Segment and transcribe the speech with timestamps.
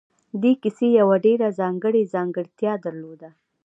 [0.41, 3.29] دې کیسې یوه ډېره ځانګړې ځانګړتیا درلوده